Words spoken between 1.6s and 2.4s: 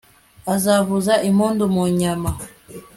mu nyama